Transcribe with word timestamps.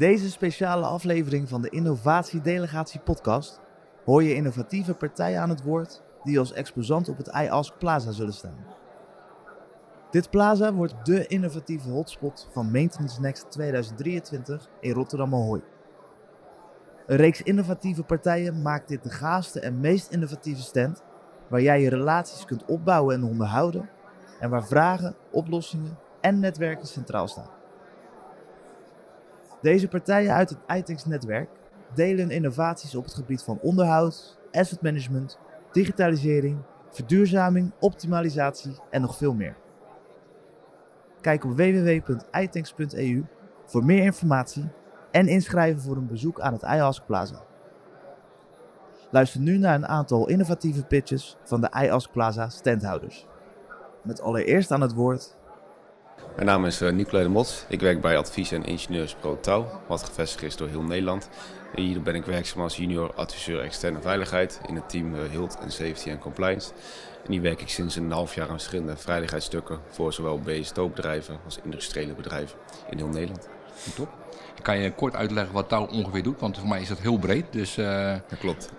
deze 0.00 0.30
speciale 0.30 0.86
aflevering 0.86 1.48
van 1.48 1.62
de 1.62 1.68
Innovatiedelegatie 1.68 3.00
podcast 3.00 3.60
hoor 4.04 4.22
je 4.22 4.34
innovatieve 4.34 4.94
partijen 4.94 5.40
aan 5.40 5.48
het 5.48 5.62
woord 5.62 6.02
die 6.24 6.38
als 6.38 6.52
exposant 6.52 7.08
op 7.08 7.16
het 7.16 7.26
iAsk 7.26 7.78
Plaza 7.78 8.12
zullen 8.12 8.32
staan. 8.32 8.64
Dit 10.10 10.30
plaza 10.30 10.72
wordt 10.72 11.04
dé 11.04 11.26
innovatieve 11.26 11.90
hotspot 11.90 12.48
van 12.52 12.70
Maintenance 12.70 13.20
Next 13.20 13.50
2023 13.50 14.68
in 14.80 14.92
Rotterdam 14.92 15.34
Ahoy. 15.34 15.62
Een 17.06 17.16
reeks 17.16 17.42
innovatieve 17.42 18.02
partijen 18.02 18.62
maakt 18.62 18.88
dit 18.88 19.02
de 19.02 19.10
gaafste 19.10 19.60
en 19.60 19.80
meest 19.80 20.10
innovatieve 20.10 20.62
stand 20.62 21.02
waar 21.48 21.62
jij 21.62 21.80
je 21.80 21.88
relaties 21.88 22.44
kunt 22.44 22.64
opbouwen 22.64 23.14
en 23.14 23.24
onderhouden 23.24 23.90
en 24.38 24.50
waar 24.50 24.66
vragen, 24.66 25.16
oplossingen 25.30 25.98
en 26.20 26.40
netwerken 26.40 26.86
centraal 26.86 27.28
staan. 27.28 27.59
Deze 29.60 29.88
partijen 29.88 30.34
uit 30.34 30.50
het 30.50 30.58
iTex-netwerk 30.76 31.48
delen 31.94 32.30
innovaties 32.30 32.94
op 32.94 33.04
het 33.04 33.14
gebied 33.14 33.42
van 33.42 33.58
onderhoud, 33.60 34.38
asset 34.52 34.82
management, 34.82 35.38
digitalisering, 35.72 36.58
verduurzaming, 36.90 37.72
optimalisatie 37.78 38.74
en 38.90 39.00
nog 39.00 39.16
veel 39.16 39.34
meer. 39.34 39.56
Kijk 41.20 41.44
op 41.44 41.56
www.itex.eu 41.56 43.24
voor 43.64 43.84
meer 43.84 44.02
informatie 44.02 44.68
en 45.10 45.28
inschrijven 45.28 45.82
voor 45.82 45.96
een 45.96 46.06
bezoek 46.06 46.40
aan 46.40 46.52
het 46.52 46.62
iAsk 46.62 47.06
Plaza. 47.06 47.42
Luister 49.10 49.40
nu 49.40 49.58
naar 49.58 49.74
een 49.74 49.86
aantal 49.86 50.28
innovatieve 50.28 50.84
pitches 50.84 51.36
van 51.44 51.60
de 51.60 51.70
iAsk 51.82 52.10
Plaza 52.10 52.48
standhouders. 52.48 53.26
Met 54.02 54.20
allereerst 54.20 54.70
aan 54.70 54.80
het 54.80 54.94
woord 54.94 55.36
mijn 56.34 56.46
naam 56.46 56.64
is 56.64 56.82
uh, 56.82 56.90
Nicolai 56.90 57.24
de 57.24 57.30
Mots. 57.30 57.64
Ik 57.68 57.80
werk 57.80 58.00
bij 58.00 58.16
Advies- 58.16 58.52
en 58.52 58.64
Ingenieursbureau 58.64 59.40
Touw, 59.40 59.80
wat 59.86 60.02
gevestigd 60.02 60.42
is 60.42 60.56
door 60.56 60.68
heel 60.68 60.82
Nederland. 60.82 61.28
En 61.74 61.82
hier 61.82 62.02
ben 62.02 62.14
ik 62.14 62.24
werkzaam 62.24 62.62
als 62.62 62.76
junior 62.76 63.14
adviseur 63.14 63.60
externe 63.60 64.00
veiligheid 64.00 64.60
in 64.66 64.74
het 64.74 64.88
team 64.88 65.14
uh, 65.14 65.20
Hilt 65.30 65.58
en 65.58 65.70
Safety 65.70 66.10
and 66.10 66.20
Compliance. 66.20 66.70
En 67.24 67.32
hier 67.32 67.42
werk 67.42 67.60
ik 67.60 67.68
sinds 67.68 67.96
een 67.96 68.10
half 68.10 68.34
jaar 68.34 68.48
aan 68.48 68.58
verschillende 68.58 68.96
veiligheidsstukken 68.96 69.80
voor 69.88 70.12
zowel 70.12 70.38
BSTO-bedrijven 70.38 71.38
als 71.44 71.58
industriële 71.64 72.12
bedrijven 72.12 72.58
in 72.90 72.98
heel 72.98 73.08
Nederland. 73.08 73.48
Top. 73.94 74.08
Kan 74.62 74.78
je 74.78 74.92
kort 74.92 75.14
uitleggen 75.14 75.54
wat 75.54 75.68
Touw 75.68 75.86
ongeveer 75.86 76.22
doet? 76.22 76.40
Want 76.40 76.58
voor 76.58 76.68
mij 76.68 76.80
is 76.80 76.88
dat 76.88 76.98
heel 76.98 77.18
breed. 77.18 77.44
Dus, 77.50 77.78
uh... 77.78 78.14
Dat 78.28 78.38
klopt. 78.38 78.72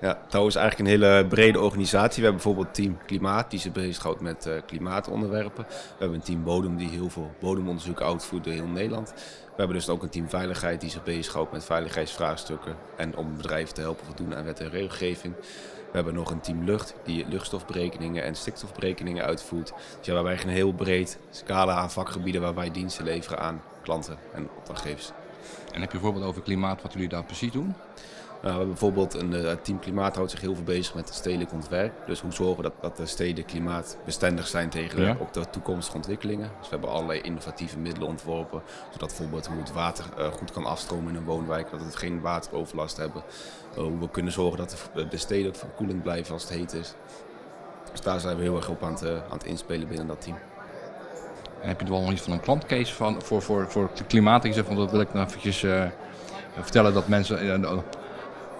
Ja, 0.00 0.18
Touw 0.28 0.46
is 0.46 0.54
eigenlijk 0.54 0.88
een 0.88 1.00
hele 1.00 1.26
brede 1.26 1.60
organisatie. 1.60 2.22
We 2.22 2.28
hebben 2.28 2.42
bijvoorbeeld 2.42 2.74
team 2.74 2.98
Klimaat, 3.06 3.50
die 3.50 3.60
zich 3.60 3.72
bezighoudt 3.72 4.20
met 4.20 4.46
uh, 4.46 4.54
klimaatonderwerpen. 4.66 5.64
We 5.68 5.94
hebben 5.98 6.16
een 6.16 6.24
team 6.24 6.42
Bodem, 6.42 6.76
die 6.76 6.88
heel 6.88 7.10
veel 7.10 7.30
bodemonderzoek 7.40 8.02
uitvoert 8.02 8.44
door 8.44 8.52
heel 8.52 8.66
Nederland. 8.66 9.12
We 9.54 9.60
hebben 9.60 9.76
dus 9.76 9.88
ook 9.88 10.02
een 10.02 10.08
team 10.08 10.28
Veiligheid, 10.28 10.80
die 10.80 10.90
zich 10.90 11.02
bezighoudt 11.02 11.52
met 11.52 11.64
veiligheidsvraagstukken. 11.64 12.76
En 12.96 13.16
om 13.16 13.36
bedrijven 13.36 13.74
te 13.74 13.80
helpen 13.80 14.06
voldoen 14.06 14.34
aan 14.34 14.44
wet 14.44 14.60
en 14.60 14.70
regelgeving. 14.70 15.34
We 15.90 16.00
hebben 16.00 16.14
nog 16.14 16.30
een 16.30 16.40
team 16.40 16.64
lucht 16.64 16.94
die 17.04 17.26
luchtstofberekeningen 17.28 18.24
en 18.24 18.34
stikstofberekeningen 18.34 19.24
uitvoert. 19.24 19.66
Dus 19.66 19.76
ja, 19.76 19.98
we 20.00 20.12
hebben 20.12 20.26
eigenlijk 20.26 20.58
een 20.58 20.64
heel 20.64 20.74
breed 20.74 21.18
scala 21.30 21.74
aan 21.74 21.90
vakgebieden 21.90 22.40
waar 22.40 22.54
wij 22.54 22.70
diensten 22.70 23.04
leveren 23.04 23.38
aan 23.38 23.62
klanten 23.82 24.18
en 24.32 24.48
opdrachtgevers. 24.56 25.12
En 25.72 25.80
heb 25.80 25.90
je 25.90 25.96
een 25.96 26.02
voorbeeld 26.02 26.24
over 26.24 26.42
klimaat, 26.42 26.82
wat 26.82 26.92
jullie 26.92 27.08
daar 27.08 27.24
precies 27.24 27.52
doen? 27.52 27.74
We 28.44 28.50
hebben 28.50 28.68
bijvoorbeeld 28.68 29.14
een 29.14 29.32
uh, 29.32 29.50
team 29.62 29.78
Klimaat 29.78 30.14
houdt 30.14 30.30
zich 30.30 30.40
heel 30.40 30.54
veel 30.54 30.64
bezig 30.64 30.94
met 30.94 31.14
stedelijk 31.14 31.52
ontwerp. 31.52 32.06
Dus 32.06 32.20
hoe 32.20 32.32
zorgen 32.32 32.56
we 32.56 32.62
dat, 32.62 32.72
dat 32.80 32.96
de 32.96 33.06
steden 33.06 33.44
klimaatbestendig 33.44 34.46
zijn 34.46 34.68
tegen 34.68 35.02
Ja. 35.02 35.16
op 35.18 35.32
de 35.32 35.50
toekomstige 35.50 35.96
ontwikkelingen. 35.96 36.50
Dus 36.58 36.68
we 36.68 36.74
hebben 36.74 36.90
allerlei 36.90 37.20
innovatieve 37.20 37.78
middelen 37.78 38.08
ontworpen. 38.08 38.62
Zodat 38.92 39.08
bijvoorbeeld 39.08 39.46
hoe 39.46 39.58
het 39.58 39.72
water 39.72 40.04
eh, 40.16 40.32
goed 40.32 40.52
kan 40.52 40.64
afstromen 40.64 41.08
in 41.08 41.16
een 41.16 41.24
woonwijk. 41.24 41.70
Dat 41.70 41.82
we 41.82 41.96
geen 41.96 42.20
wateroverlast 42.20 42.96
hebben. 42.96 43.22
Uh, 43.70 43.82
hoe 43.82 43.98
we 43.98 44.08
kunnen 44.10 44.32
zorgen 44.32 44.58
dat 44.58 44.88
de, 44.94 45.08
de 45.08 45.16
steden 45.16 45.48
ook 45.48 45.56
verkoelend 45.56 46.02
blijven 46.02 46.32
als 46.32 46.42
het 46.42 46.52
heet 46.52 46.72
is. 46.72 46.94
Dus 47.90 48.00
daar 48.00 48.20
zijn 48.20 48.36
we 48.36 48.42
heel 48.42 48.56
erg 48.56 48.68
op 48.68 48.82
aan 48.82 48.92
het, 48.92 49.02
uh, 49.02 49.10
aan 49.10 49.38
het 49.38 49.44
inspelen 49.44 49.88
binnen 49.88 50.06
dat 50.06 50.20
team. 50.20 50.36
En 51.60 51.68
heb 51.68 51.80
je 51.80 51.86
er 51.86 51.92
wel 51.92 52.00
nog 52.00 52.12
iets 52.12 52.22
van 52.22 52.32
een 52.32 52.40
klantcase 52.40 52.94
van, 52.94 53.22
voor, 53.22 53.42
voor, 53.42 53.70
voor 53.70 53.90
klimaat? 54.06 54.44
Ik 54.44 54.52
zeg 54.52 54.64
van 54.64 54.76
dat 54.76 54.90
wil 54.90 55.00
ik 55.00 55.12
nou 55.12 55.26
eventjes 55.26 55.62
uh, 55.62 55.84
vertellen 56.60 56.94
dat 56.94 57.08
mensen 57.08 57.62
uh, 57.62 57.78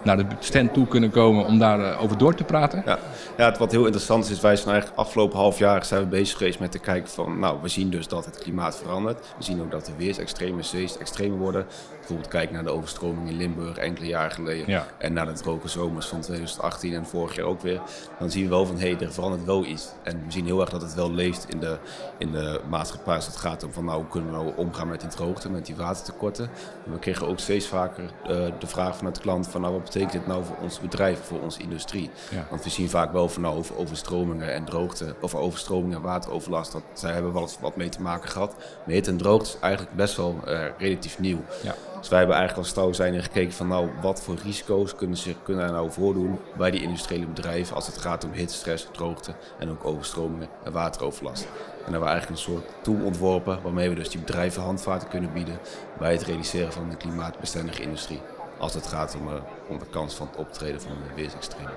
naar 0.05 0.17
de 0.17 0.25
stand 0.39 0.73
toe 0.73 0.87
kunnen 0.87 1.09
komen 1.09 1.45
om 1.45 1.59
daar 1.59 1.79
uh, 1.79 2.03
over 2.03 2.17
door 2.17 2.35
te 2.35 2.43
praten. 2.43 2.83
Ja, 2.85 2.99
ja 3.37 3.45
het, 3.45 3.57
wat 3.57 3.71
heel 3.71 3.85
interessant 3.85 4.25
is, 4.25 4.31
is 4.31 4.41
wij 4.41 4.55
zijn 4.55 4.69
eigenlijk 4.69 4.99
afgelopen 4.99 5.37
half 5.37 5.57
jaar 5.57 5.85
zijn 5.85 6.01
we 6.01 6.07
bezig 6.07 6.37
geweest 6.37 6.59
met 6.59 6.71
te 6.71 6.79
kijken 6.79 7.09
van, 7.09 7.39
nou, 7.39 7.57
we 7.61 7.67
zien 7.67 7.89
dus 7.89 8.07
dat 8.07 8.25
het 8.25 8.37
klimaat 8.37 8.77
verandert. 8.77 9.19
We 9.37 9.43
zien 9.43 9.61
ook 9.61 9.71
dat 9.71 9.85
de 9.85 9.91
weersextremen 9.97 10.63
steeds 10.63 10.97
extremer 10.97 11.37
worden. 11.37 11.65
Bijvoorbeeld 11.97 12.27
kijk 12.27 12.51
naar 12.51 12.63
de 12.63 12.69
overstroming 12.69 13.29
in 13.29 13.37
Limburg 13.37 13.77
enkele 13.77 14.07
jaren 14.07 14.31
geleden. 14.31 14.71
Ja. 14.71 14.87
En 14.97 15.13
naar 15.13 15.25
de 15.25 15.33
droge 15.33 15.67
zomers 15.67 16.05
van 16.05 16.21
2018 16.21 16.93
en 16.93 17.05
vorig 17.05 17.35
jaar 17.35 17.45
ook 17.45 17.61
weer. 17.61 17.81
Dan 18.19 18.31
zien 18.31 18.43
we 18.43 18.49
wel 18.49 18.65
van, 18.65 18.77
hé, 18.77 18.91
hey, 18.91 19.01
er 19.01 19.13
verandert 19.13 19.45
wel 19.45 19.65
iets. 19.65 19.89
En 20.03 20.23
we 20.25 20.31
zien 20.31 20.45
heel 20.45 20.61
erg 20.61 20.69
dat 20.69 20.81
het 20.81 20.93
wel 20.93 21.11
leeft 21.11 21.45
in 21.49 21.59
de, 21.59 21.77
in 22.17 22.31
de 22.31 22.61
maatschappij 22.69 23.15
als 23.15 23.25
het 23.25 23.35
gaat 23.35 23.63
om 23.63 23.73
van, 23.73 23.85
nou, 23.85 23.97
hoe 23.97 24.07
kunnen 24.07 24.31
we 24.31 24.37
nou 24.37 24.51
omgaan 24.55 24.87
met 24.87 25.01
die 25.01 25.09
droogte, 25.09 25.49
met 25.49 25.65
die 25.65 25.75
watertekorten. 25.75 26.49
En 26.85 26.91
we 26.91 26.99
kregen 26.99 27.27
ook 27.27 27.39
steeds 27.39 27.67
vaker 27.67 28.03
uh, 28.03 28.29
de 28.59 28.67
vraag 28.67 28.95
vanuit 28.95 29.15
de 29.15 29.21
klant 29.21 29.47
van, 29.47 29.61
nou, 29.61 29.73
wat 29.73 29.94
betekent 29.95 30.23
dit 30.23 30.33
nou 30.33 30.45
voor 30.45 30.57
ons 30.61 30.79
bedrijf, 30.79 31.19
voor 31.23 31.41
onze 31.41 31.61
industrie? 31.61 32.09
Ja. 32.31 32.47
Want 32.49 32.63
we 32.63 32.69
zien 32.69 32.89
vaak 32.89 33.11
wel 33.11 33.29
van, 33.29 33.41
nou, 33.41 33.57
over 33.57 33.77
overstromingen 33.77 34.53
en 34.53 34.65
droogte, 34.65 35.15
of 35.21 35.35
overstromingen 35.35 35.97
en 35.97 36.03
wateroverlast, 36.03 36.71
dat, 36.71 36.81
zij 36.93 37.13
hebben 37.13 37.33
wel 37.33 37.49
wat 37.59 37.75
mee 37.75 37.89
te 37.89 38.01
maken 38.01 38.29
gehad. 38.29 38.55
Maar 38.57 38.93
hitte 38.93 39.09
en 39.09 39.17
droogte 39.17 39.49
is 39.49 39.59
eigenlijk 39.59 39.95
best 39.95 40.15
wel 40.15 40.39
uh, 40.47 40.59
relatief 40.77 41.19
nieuw. 41.19 41.39
Ja. 41.63 41.75
Dus 41.99 42.09
wij 42.09 42.19
hebben 42.19 42.37
eigenlijk 42.37 42.67
als 42.67 42.75
touw 42.75 42.93
zijn 42.93 43.21
gekeken 43.21 43.53
van 43.53 43.67
nou, 43.67 43.89
wat 44.01 44.21
voor 44.21 44.35
risico's 44.43 44.95
kunnen, 44.95 45.17
zich, 45.17 45.35
kunnen 45.43 45.65
er 45.65 45.71
nou 45.71 45.91
voordoen 45.91 46.39
bij 46.57 46.71
die 46.71 46.81
industriële 46.81 47.25
bedrijven 47.25 47.75
als 47.75 47.87
het 47.87 47.97
gaat 47.97 48.23
om 48.23 48.31
hittestress, 48.31 48.87
droogte 48.91 49.35
en 49.59 49.69
ook 49.69 49.85
overstromingen 49.85 50.47
en 50.63 50.71
wateroverlast. 50.71 51.43
En 51.43 51.51
daar 51.51 51.83
hebben 51.83 51.99
we 52.01 52.07
eigenlijk 52.07 52.29
een 52.29 52.53
soort 52.53 52.65
tool 52.81 53.05
ontworpen 53.05 53.61
waarmee 53.61 53.89
we 53.89 53.95
dus 53.95 54.09
die 54.09 54.19
bedrijven 54.19 54.61
handvaten 54.61 55.07
kunnen 55.07 55.33
bieden 55.33 55.59
bij 55.97 56.11
het 56.11 56.23
realiseren 56.23 56.71
van 56.71 56.89
de 56.89 56.97
klimaatbestendige 56.97 57.81
industrie. 57.81 58.21
Als 58.65 58.73
het 58.73 58.87
gaat 58.87 59.15
om, 59.19 59.27
uh, 59.27 59.33
om 59.67 59.79
de 59.79 59.85
kans 59.89 60.13
van 60.13 60.27
het 60.31 60.39
optreden 60.39 60.81
van 60.81 60.91
de 60.91 61.13
weersextremen. 61.15 61.73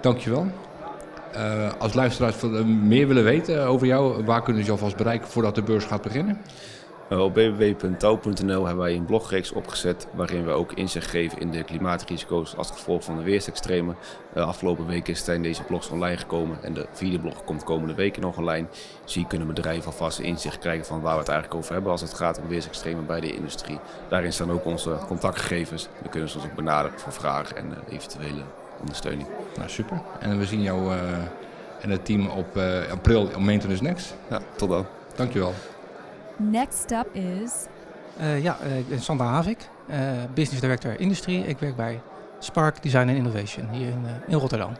Dankjewel. 0.00 0.46
Uh, 1.36 1.72
als 1.78 1.94
luisteraars 1.94 2.36
meer 2.64 3.08
willen 3.08 3.24
weten 3.24 3.66
over 3.66 3.86
jou, 3.86 4.24
waar 4.24 4.42
kunnen 4.42 4.62
ze 4.62 4.66
je 4.66 4.74
alvast 4.74 4.96
bereiken 4.96 5.28
voordat 5.28 5.54
de 5.54 5.62
beurs 5.62 5.84
gaat 5.84 6.02
beginnen? 6.02 6.40
Uh, 7.10 7.20
op 7.20 7.34
www.touw.nl 7.34 8.66
hebben 8.66 8.84
wij 8.84 8.94
een 8.94 9.04
blogreeks 9.04 9.52
opgezet 9.52 10.06
waarin 10.14 10.44
we 10.44 10.50
ook 10.50 10.72
inzicht 10.72 11.10
geven 11.10 11.38
in 11.38 11.50
de 11.50 11.62
klimaatrisico's 11.62 12.56
als 12.56 12.70
gevolg 12.70 13.04
van 13.04 13.16
de 13.16 13.22
weersextremen. 13.22 13.96
Uh, 14.36 14.46
afgelopen 14.46 14.86
week 14.86 15.16
zijn 15.16 15.42
deze 15.42 15.62
blogs 15.62 15.88
online 15.88 16.16
gekomen 16.16 16.58
en 16.62 16.74
de 16.74 16.86
vierde 16.92 17.18
blog 17.18 17.44
komt 17.44 17.64
komende 17.64 17.94
weken 17.94 18.22
nog 18.22 18.36
online. 18.36 18.66
Dus 19.04 19.14
hier 19.14 19.26
kunnen 19.26 19.46
bedrijven 19.46 19.86
alvast 19.86 20.18
inzicht 20.18 20.58
krijgen 20.58 20.86
van 20.86 21.00
waar 21.00 21.12
we 21.12 21.18
het 21.18 21.28
eigenlijk 21.28 21.60
over 21.60 21.72
hebben 21.72 21.92
als 21.92 22.00
het 22.00 22.14
gaat 22.14 22.40
om 22.40 22.48
weersextremen 22.48 23.06
bij 23.06 23.20
de 23.20 23.34
industrie. 23.34 23.78
Daarin 24.08 24.32
staan 24.32 24.52
ook 24.52 24.64
onze 24.64 24.98
contactgegevens. 25.06 25.88
We 26.02 26.08
kunnen 26.08 26.28
ze 26.28 26.36
ons 26.36 26.46
ook 26.46 26.54
benaderen 26.54 26.98
voor 26.98 27.12
vragen 27.12 27.56
en 27.56 27.66
uh, 27.66 27.94
eventuele 27.94 28.42
ondersteuning. 28.80 29.28
Nou 29.56 29.68
super. 29.68 30.00
En 30.20 30.38
we 30.38 30.44
zien 30.44 30.62
jou 30.62 30.94
en 31.80 31.90
het 31.90 32.04
team 32.04 32.26
op 32.26 32.56
april 32.90 33.22
op 33.22 33.36
Maintenance 33.36 33.82
Next. 33.82 34.16
Ja, 34.30 34.40
tot 34.56 34.68
dan. 34.68 34.86
Dankjewel. 35.16 35.52
Next 36.36 36.90
up 36.90 37.14
is... 37.14 37.52
Uh, 38.20 38.42
ja, 38.42 38.56
uh, 38.66 38.78
ik 38.78 38.88
ben 38.88 39.00
Sandra 39.00 39.26
Havik, 39.26 39.68
uh, 39.90 39.96
Business 40.34 40.60
Director 40.60 41.00
Industrie. 41.00 41.46
Ik 41.46 41.58
werk 41.58 41.76
bij 41.76 42.00
Spark 42.38 42.82
Design 42.82 43.08
and 43.08 43.16
Innovation 43.16 43.68
hier 43.70 43.88
in, 43.88 44.04
in 44.26 44.38
Rotterdam. 44.38 44.72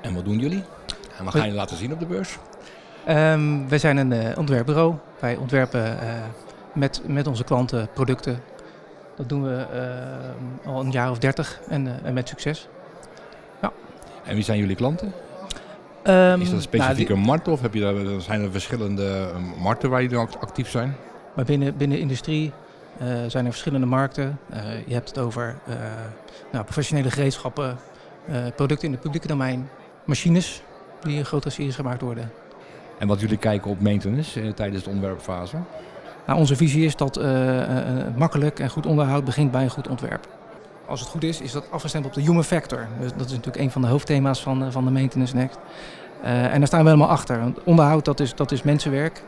En 0.00 0.14
wat 0.14 0.24
doen 0.24 0.38
jullie? 0.38 0.62
En 1.18 1.24
wat 1.24 1.32
gaan 1.32 1.42
jullie 1.42 1.56
laten 1.56 1.76
zien 1.76 1.92
op 1.92 1.98
de 1.98 2.06
beurs? 2.06 2.38
Um, 3.08 3.68
wij 3.68 3.78
zijn 3.78 3.96
een 3.96 4.36
ontwerpbureau. 4.36 4.94
Wij 5.18 5.36
ontwerpen 5.36 5.98
met, 6.72 7.02
met 7.06 7.26
onze 7.26 7.44
klanten 7.44 7.88
producten. 7.94 8.40
Dat 9.16 9.28
doen 9.28 9.42
we 9.42 9.66
al 10.64 10.80
een 10.80 10.90
jaar 10.90 11.10
of 11.10 11.18
dertig 11.18 11.60
en, 11.68 12.04
en 12.04 12.14
met 12.14 12.28
succes. 12.28 12.68
Ja. 13.62 13.72
En 14.24 14.34
wie 14.34 14.44
zijn 14.44 14.58
jullie 14.58 14.76
klanten? 14.76 15.12
Um, 16.06 16.40
is 16.40 16.46
dat 16.46 16.56
een 16.56 16.62
specifieke 16.62 17.12
nou, 17.12 17.26
markt 17.26 17.48
of 17.48 17.60
heb 17.60 17.74
je 17.74 17.80
daar, 17.80 18.20
zijn 18.20 18.42
er 18.42 18.50
verschillende 18.50 19.30
markten 19.58 19.90
waar 19.90 20.02
jullie 20.02 20.18
actief 20.18 20.70
zijn? 20.70 20.96
Maar 21.34 21.44
binnen, 21.44 21.76
binnen 21.76 21.98
industrie 21.98 22.52
uh, 23.02 23.06
zijn 23.26 23.44
er 23.44 23.50
verschillende 23.50 23.86
markten. 23.86 24.38
Uh, 24.52 24.58
je 24.86 24.94
hebt 24.94 25.08
het 25.08 25.18
over 25.18 25.58
uh, 25.68 25.74
nou, 26.52 26.64
professionele 26.64 27.10
gereedschappen, 27.10 27.76
producten 28.56 28.86
in 28.86 28.92
het 28.92 29.02
publieke 29.02 29.26
domein, 29.26 29.68
machines 30.04 30.62
die 31.02 31.16
in 31.16 31.24
grotere 31.24 31.50
series 31.50 31.74
gemaakt 31.74 32.00
worden. 32.00 32.30
En 32.98 33.08
wat 33.08 33.20
jullie 33.20 33.36
kijken 33.36 33.70
op 33.70 33.80
maintenance 33.80 34.54
tijdens 34.54 34.84
de 34.84 34.90
ontwerpfase? 34.90 35.56
Nou, 36.26 36.38
onze 36.38 36.56
visie 36.56 36.84
is 36.84 36.96
dat 36.96 37.20
makkelijk 38.16 38.58
en 38.58 38.70
goed 38.70 38.86
onderhoud 38.86 39.24
begint 39.24 39.50
bij 39.50 39.62
een 39.62 39.70
goed 39.70 39.88
ontwerp. 39.88 40.37
Als 40.88 41.00
het 41.00 41.08
goed 41.08 41.24
is, 41.24 41.40
is 41.40 41.52
dat 41.52 41.70
afgestemd 41.70 42.06
op 42.06 42.12
de 42.12 42.20
human 42.20 42.44
factor. 42.44 42.86
Dus 43.00 43.10
dat 43.16 43.26
is 43.26 43.30
natuurlijk 43.30 43.64
een 43.64 43.70
van 43.70 43.82
de 43.82 43.88
hoofdthema's 43.88 44.42
van, 44.42 44.72
van 44.72 44.84
de 44.84 44.90
Maintenance 44.90 45.36
Next. 45.36 45.58
Uh, 46.22 46.52
en 46.52 46.58
daar 46.58 46.66
staan 46.66 46.82
we 46.82 46.90
helemaal 46.90 47.08
achter. 47.08 47.40
Want 47.40 47.62
onderhoud, 47.64 48.04
dat 48.04 48.20
is, 48.20 48.34
dat 48.34 48.52
is 48.52 48.62
mensenwerk. 48.62 49.22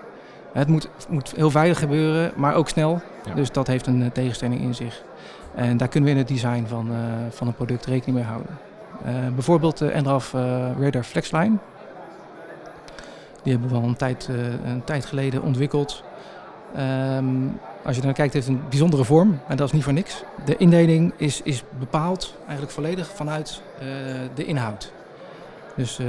Het 0.53 0.69
moet, 0.69 0.89
moet 1.09 1.33
heel 1.37 1.51
veilig 1.51 1.79
gebeuren, 1.79 2.33
maar 2.37 2.55
ook 2.55 2.69
snel. 2.69 3.01
Ja. 3.25 3.35
Dus 3.35 3.53
dat 3.53 3.67
heeft 3.67 3.87
een 3.87 4.03
eh, 4.03 4.11
tegenstelling 4.11 4.61
in 4.61 4.75
zich. 4.75 5.03
En 5.55 5.77
daar 5.77 5.89
kunnen 5.89 6.09
we 6.09 6.15
in 6.15 6.21
het 6.21 6.29
design 6.29 6.65
van, 6.69 6.91
eh, 6.91 6.97
van 7.31 7.47
een 7.47 7.55
product 7.55 7.87
rekening 7.87 8.17
mee 8.17 8.27
houden. 8.27 8.59
Eh, 9.05 9.15
bijvoorbeeld 9.35 9.79
de 9.79 9.91
Endraf 9.91 10.35
eh, 10.35 10.71
Radar 10.79 11.03
Flexline. 11.03 11.57
Die 13.43 13.53
hebben 13.53 13.71
we 13.71 13.77
al 13.77 13.83
een 13.83 13.97
tijd, 13.97 14.29
eh, 14.31 14.71
een 14.71 14.85
tijd 14.85 15.05
geleden 15.05 15.43
ontwikkeld. 15.43 16.05
Ehm, 16.75 17.27
als 17.83 17.97
je 17.97 18.03
naar 18.03 18.13
kijkt, 18.13 18.33
heeft 18.33 18.47
het 18.47 18.57
een 18.57 18.69
bijzondere 18.69 19.05
vorm 19.05 19.41
en 19.49 19.57
dat 19.57 19.67
is 19.67 19.73
niet 19.73 19.85
voor 19.85 19.93
niks. 19.93 20.23
De 20.45 20.57
indeling 20.57 21.13
is, 21.17 21.43
is 21.43 21.65
bepaald 21.79 22.37
eigenlijk 22.43 22.73
volledig 22.73 23.11
vanuit 23.15 23.63
eh, 23.79 23.87
de 24.35 24.45
inhoud. 24.45 24.93
Dus 25.77 25.99
eh, 25.99 26.07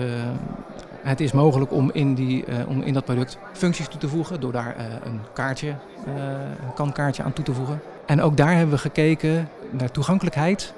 het 1.02 1.20
is 1.20 1.32
mogelijk 1.32 1.72
om 1.72 1.92
in, 1.94 2.14
die, 2.14 2.46
eh, 2.46 2.68
om 2.68 2.82
in 2.82 2.94
dat 2.94 3.06
product 3.06 3.38
functies 3.54 3.88
toe 3.88 4.00
te 4.00 4.08
voegen 4.08 4.40
door 4.40 4.52
daar 4.52 4.76
een 5.04 5.22
kaartje, 5.34 5.76
een 6.06 6.74
kankaartje 6.76 7.24
aan 7.24 7.34
toe 7.34 7.46
te 7.46 7.54
voegen. 7.54 7.82
En 8.06 8.22
ook 8.22 8.38
daar 8.38 8.54
hebben 8.54 8.76
we 8.76 8.82
gekeken 8.82 9.50
naar 9.70 9.92
toegankelijkheid, 9.92 10.74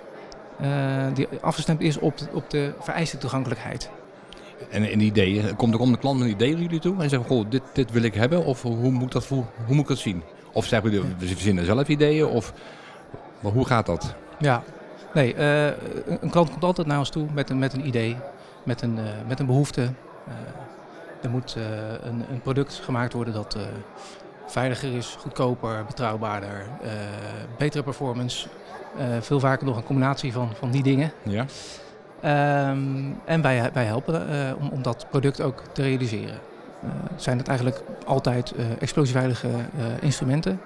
die 1.14 1.28
afgestemd 1.42 1.82
is 1.82 1.98
op, 2.00 2.14
op 2.34 2.50
de 2.50 2.74
vereiste 2.80 3.18
toegankelijkheid. 3.18 3.90
En 4.70 4.92
een 4.92 5.00
idee, 5.00 5.56
komt 5.56 5.74
er 5.74 5.80
om 5.80 5.92
de 5.92 5.98
klant 5.98 6.20
met 6.20 6.28
een 6.28 6.34
idee 6.34 6.52
naar 6.52 6.62
jullie 6.62 6.80
toe 6.80 7.02
en 7.04 7.10
zeggen, 7.10 7.30
goh, 7.30 7.46
dit, 7.50 7.62
dit 7.74 7.92
wil 7.92 8.04
ik 8.04 8.14
hebben 8.14 8.46
of 8.46 8.62
hoe 8.62 8.92
moet, 8.92 9.12
dat, 9.12 9.26
hoe, 9.26 9.44
hoe 9.66 9.76
moet 9.76 9.84
ik 9.84 9.88
dat 9.88 9.98
zien? 9.98 10.24
Of 10.52 10.66
zeggen 10.66 10.92
we, 10.92 11.02
we 11.18 11.28
verzinnen 11.28 11.66
zelf 11.66 11.88
ideeën 11.88 12.26
of 12.26 12.54
maar 13.40 13.52
hoe 13.52 13.66
gaat 13.66 13.86
dat? 13.86 14.16
Ja, 14.40 14.64
nee, 15.14 15.34
eh, 15.34 15.66
een- 16.22 16.30
klant 16.30 16.50
komt 16.52 16.64
altijd 16.64 16.88
naar 16.88 16.98
ons 17.00 17.10
toe 17.10 17.26
met 17.34 17.50
een, 17.50 17.60
met 17.60 17.74
een 17.74 17.88
idee, 17.88 18.18
met 18.64 18.82
een, 18.82 18.98
eh, 18.98 19.04
met 19.28 19.40
een 19.40 19.46
behoefte. 19.46 19.82
Eh, 19.82 20.34
er 21.22 21.30
moet 21.30 21.56
een, 22.04 22.24
een 22.32 22.42
product 22.42 22.74
gemaakt 22.84 23.14
worden 23.14 23.34
dat 23.34 23.58
veiliger 24.48 24.94
is, 24.94 25.16
goedkoper, 25.20 25.86
betrouwbaarder, 25.86 26.66
betere 27.58 27.84
performance. 27.84 28.48
Veel 29.20 29.40
vaker 29.40 29.66
nog 29.66 29.78
een 29.78 29.84
combinatie 29.84 30.32
van, 30.34 30.50
van 30.60 30.72
die 30.72 30.84
dingen. 30.84 31.12
Ja? 31.24 31.46
Ehm, 32.24 33.12
en 33.26 33.42
wij, 33.42 33.70
wij 33.74 33.86
helpen 33.86 34.30
eh, 34.30 34.52
om, 34.60 34.70
om 34.70 34.82
dat 34.82 35.06
product 35.10 35.42
ook 35.42 35.64
te 35.72 35.82
realiseren. 35.82 36.40
Eh, 36.82 36.90
zijn 37.16 37.38
het 37.38 37.48
eigenlijk 37.48 37.84
altijd 38.06 38.52
eh, 38.52 38.66
explosieveilige 38.80 39.48
instrumenten. 40.02 40.62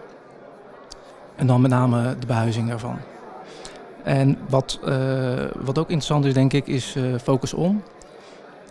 En 1.36 1.48
dan 1.48 1.62
met 1.62 1.72
name 1.72 2.16
de 2.20 2.26
behuizing 2.26 2.70
daarvan. 2.70 2.98
En 4.04 4.38
wat, 4.50 4.80
wat 5.56 5.78
ook 5.78 5.90
interessant 5.90 6.26
is, 6.26 6.34
denk 6.34 6.54
ik, 6.54 6.68
is 6.68 6.96
Focus 7.22 7.54
On. 7.54 7.84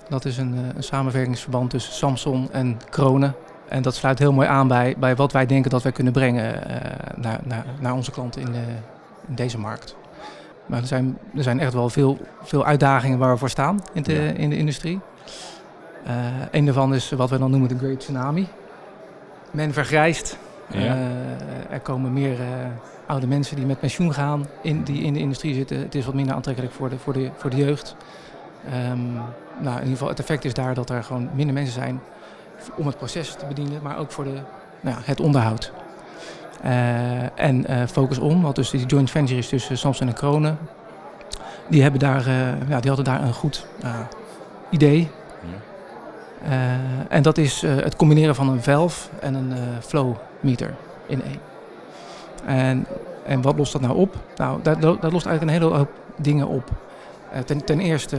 Dat 0.08 0.24
is 0.24 0.38
een, 0.38 0.56
een 0.76 0.82
samenwerkingsverband 0.82 1.70
tussen 1.70 1.92
Samsung 1.92 2.50
en 2.50 2.78
Kronen. 2.90 3.34
En 3.68 3.82
dat 3.82 3.94
sluit 3.94 4.18
heel 4.18 4.32
mooi 4.32 4.48
aan 4.48 4.68
bij, 4.68 4.94
bij 4.98 5.16
wat 5.16 5.32
wij 5.32 5.46
denken 5.46 5.70
dat 5.70 5.82
wij 5.82 5.92
kunnen 5.92 6.12
brengen 6.12 6.60
naar, 7.16 7.40
naar, 7.44 7.64
naar 7.80 7.94
onze 7.94 8.10
klanten 8.10 8.40
in, 8.42 8.54
in 9.28 9.34
deze 9.34 9.58
markt. 9.58 9.96
Maar 10.66 10.80
er 10.80 10.86
zijn, 10.86 11.18
er 11.36 11.42
zijn 11.42 11.60
echt 11.60 11.72
wel 11.72 11.88
veel, 11.88 12.18
veel 12.42 12.64
uitdagingen 12.64 13.18
waar 13.18 13.32
we 13.32 13.38
voor 13.38 13.50
staan 13.50 13.80
in 13.92 14.02
de, 14.02 14.12
Ja. 14.12 14.20
in 14.20 14.50
de 14.50 14.56
industrie. 14.56 15.00
Eh 16.04 16.14
een 16.50 16.64
daarvan 16.64 16.94
is 16.94 17.10
wat 17.10 17.30
we 17.30 17.38
dan 17.38 17.50
noemen 17.50 17.68
de 17.68 17.78
Great 17.78 18.00
Tsunami. 18.00 18.46
Men 19.50 19.72
vergrijst. 19.72 20.38
Ja. 20.66 20.78
Eh, 20.78 21.70
er 21.70 21.80
komen 21.80 22.12
meer 22.12 22.40
eh, 22.40 22.46
oude 23.06 23.26
mensen 23.26 23.56
die 23.56 23.66
met 23.66 23.80
pensioen 23.80 24.14
gaan, 24.14 24.46
in, 24.62 24.82
die 24.82 25.02
in 25.02 25.12
de 25.12 25.18
industrie 25.18 25.54
zitten. 25.54 25.78
Het 25.78 25.94
is 25.94 26.04
wat 26.04 26.14
minder 26.14 26.34
aantrekkelijk 26.34 26.72
voor 26.74 26.88
de, 26.90 26.98
voor 26.98 27.12
de, 27.12 27.30
voor 27.36 27.50
de 27.50 27.56
jeugd. 27.56 27.96
Ehm, 28.70 29.12
nou, 29.58 29.74
in 29.74 29.82
ieder 29.82 29.88
geval, 29.88 30.08
het 30.08 30.18
effect 30.18 30.44
is 30.44 30.54
daar 30.54 30.74
dat 30.74 30.90
er 30.90 31.04
gewoon 31.04 31.28
minder 31.34 31.54
mensen 31.54 31.74
zijn 31.74 32.00
om 32.76 32.86
het 32.86 32.96
proces 32.96 33.34
te 33.34 33.46
bedienen, 33.46 33.82
maar 33.82 33.98
ook 33.98 34.10
voor 34.10 34.24
de, 34.24 34.30
nou 34.80 34.96
ja, 34.96 35.02
het 35.04 35.20
onderhoud. 35.20 35.72
Eh, 36.62 37.38
en 37.38 37.66
eh, 37.66 37.86
Focus 37.86 38.18
On, 38.18 38.42
wat 38.42 38.54
dus 38.54 38.70
die 38.70 38.86
joint 38.86 39.10
venture 39.10 39.38
is 39.38 39.48
tussen 39.48 39.78
Samsung 39.78 40.10
en 40.10 40.16
Kronen, 40.16 40.58
die, 41.68 41.82
hebben 41.82 42.00
daar, 42.00 42.26
eh, 42.26 42.68
ja, 42.68 42.80
die 42.80 42.88
hadden 42.88 43.04
daar 43.04 43.22
een 43.22 43.32
goed 43.32 43.66
idee. 44.70 45.10
Ja. 45.40 46.78
En 47.08 47.22
dat 47.22 47.38
is 47.38 47.62
het 47.62 47.96
combineren 47.96 48.34
van 48.34 48.48
een 48.48 48.62
valve 48.62 49.08
en 49.20 49.34
een 49.34 49.52
flow 49.80 50.14
meter 50.40 50.74
in 51.06 51.22
één. 51.22 51.40
En, 52.46 52.86
en 53.24 53.42
wat 53.42 53.56
lost 53.56 53.72
dat 53.72 53.80
nou 53.80 53.96
op? 53.96 54.14
Nou, 54.36 54.62
dat, 54.62 54.80
dat 54.80 55.12
lost 55.12 55.26
eigenlijk 55.26 55.42
een 55.42 55.62
hele 55.62 55.76
hoop 55.76 55.90
dingen 56.16 56.48
op. 56.48 56.70
Ten, 57.44 57.64
ten 57.64 57.80
eerste 57.80 58.16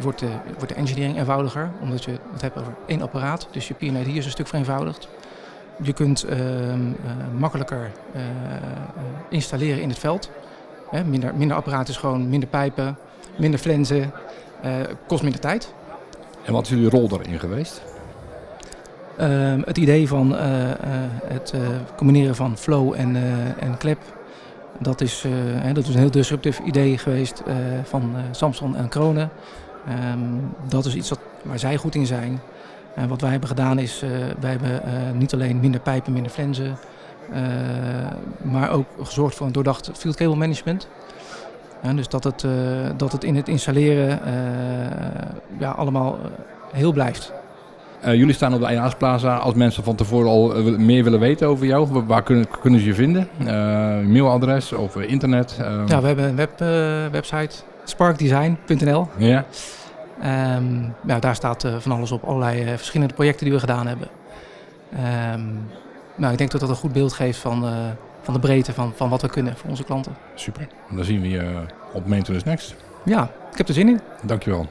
wordt, 0.00 0.18
de, 0.18 0.28
wordt 0.56 0.68
de 0.68 0.74
engineering 0.74 1.18
eenvoudiger, 1.18 1.70
omdat 1.80 2.04
je 2.04 2.10
het 2.32 2.40
hebt 2.40 2.58
over 2.58 2.72
één 2.86 3.02
apparaat. 3.02 3.48
Dus 3.50 3.68
je 3.68 3.74
PNID 3.74 4.06
is 4.06 4.24
een 4.24 4.30
stuk 4.30 4.46
vereenvoudigd. 4.46 5.08
Je 5.82 5.92
kunt 5.92 6.22
ehm, 6.22 6.40
eh, 6.40 7.38
makkelijker 7.38 7.90
eh, 8.12 8.22
installeren 9.28 9.82
in 9.82 9.88
het 9.88 9.98
veld. 9.98 10.30
Hè, 10.90 11.04
minder, 11.04 11.34
minder 11.34 11.56
apparaat 11.56 11.88
is 11.88 11.96
gewoon 11.96 12.28
minder 12.28 12.48
pijpen, 12.48 12.96
minder 13.38 13.60
flensen, 13.60 14.12
eh, 14.62 14.72
kost 15.06 15.22
minder 15.22 15.40
tijd. 15.40 15.74
En 16.44 16.52
wat 16.52 16.62
is 16.62 16.68
jullie 16.68 16.88
rol 16.88 17.08
daarin 17.08 17.38
geweest? 17.38 17.82
Ehm, 19.16 19.60
het 19.64 19.78
idee 19.78 20.08
van 20.08 20.32
het 21.24 21.54
combineren 21.96 22.34
van 22.34 22.56
flow 22.56 22.94
en, 22.96 23.16
en 23.58 23.76
klep, 23.78 23.98
dat 24.78 25.00
is, 25.00 25.24
hè, 25.60 25.72
dat 25.72 25.84
is 25.84 25.94
een 25.94 26.00
heel 26.00 26.10
disruptief 26.10 26.58
idee 26.58 26.98
geweest 26.98 27.42
van 27.82 28.14
Samsung 28.30 28.76
en 28.76 28.88
Kronen. 28.88 29.30
Ehm, 29.88 30.20
dat 30.68 30.84
is 30.84 30.94
iets 30.94 31.08
wat, 31.08 31.20
waar 31.42 31.58
zij 31.58 31.76
goed 31.76 31.94
in 31.94 32.06
zijn. 32.06 32.40
En 32.94 33.08
wat 33.08 33.20
wij 33.20 33.30
hebben 33.30 33.48
gedaan 33.48 33.78
is, 33.78 34.02
eh, 34.02 34.10
wij 34.40 34.50
hebben 34.50 34.82
eh, 34.82 34.90
niet 35.14 35.34
alleen 35.34 35.60
minder 35.60 35.80
pijpen, 35.80 36.12
minder 36.12 36.32
flensen, 36.32 36.76
eh, 37.32 37.40
maar 38.42 38.70
ook 38.70 38.86
gezorgd 39.02 39.34
voor 39.36 39.46
een 39.46 39.52
doordacht 39.52 39.90
field 39.94 40.16
cable 40.16 40.36
management. 40.36 40.88
Dus 41.94 42.08
dat 42.08 42.24
het, 42.24 42.44
eh, 42.44 42.50
dat 42.96 43.12
het 43.12 43.24
in 43.24 43.36
het 43.36 43.48
installeren 43.48 44.24
eh, 44.24 44.32
ja, 45.58 45.70
allemaal 45.70 46.18
eh, 46.22 46.30
heel 46.72 46.92
blijft. 46.92 47.32
Eh, 48.00 48.14
jullie 48.14 48.34
staan 48.34 48.54
op 48.54 48.60
de 48.60 48.66
Einaas 48.66 48.94
Plaza. 48.94 49.36
Als 49.36 49.54
mensen 49.54 49.84
van 49.84 49.94
tevoren 49.94 50.28
al 50.28 50.54
eh, 50.54 50.64
meer 50.76 51.04
willen 51.04 51.20
weten 51.20 51.48
over 51.48 51.66
jou, 51.66 51.88
wa- 51.92 52.04
waar 52.04 52.22
kunnen, 52.22 52.46
kunnen 52.60 52.80
ze 52.80 52.86
je 52.86 52.94
vinden? 52.94 53.28
Eh, 53.38 53.46
mailadres 54.06 54.72
of 54.72 54.96
eh, 54.96 55.10
internet? 55.10 55.56
eh, 55.60 55.82
Ja, 55.86 56.00
we 56.00 56.06
hebben 56.06 56.24
een 56.24 56.36
web, 56.36 56.60
eh, 56.60 56.68
website, 57.12 57.56
sparkdesign.nl. 57.84 59.06
ja. 59.16 59.44
Ehm, 60.20 60.82
ja, 61.06 61.18
daar 61.18 61.34
staat 61.34 61.64
eh, 61.64 61.74
van 61.78 61.92
alles 61.92 62.12
op, 62.12 62.24
allerlei 62.24 62.62
eh, 62.62 62.68
verschillende 62.76 63.14
projecten 63.14 63.44
die 63.44 63.54
we 63.54 63.60
gedaan 63.60 63.86
hebben. 63.86 64.08
Ehm, 64.92 65.46
nou, 66.14 66.32
ik 66.32 66.38
denk 66.38 66.50
dat 66.50 66.60
dat 66.60 66.68
een 66.68 66.76
goed 66.76 66.92
beeld 66.92 67.12
geeft 67.12 67.38
van, 67.38 67.64
eh, 67.64 67.72
van 68.22 68.34
de 68.34 68.40
breedte 68.40 68.72
van, 68.72 68.92
van 68.96 69.08
wat 69.08 69.22
we 69.22 69.28
kunnen 69.28 69.56
voor 69.56 69.70
onze 69.70 69.84
klanten. 69.84 70.16
Super. 70.34 70.66
Dan 70.90 71.04
zien 71.04 71.20
we 71.20 71.28
je 71.28 71.64
op 71.92 72.06
Maintenance 72.06 72.48
Next. 72.48 72.74
Ja, 73.04 73.30
ik 73.52 73.58
heb 73.58 73.68
er 73.68 73.74
zin 73.74 73.88
in. 73.88 74.00
Dankjewel. 74.22 74.66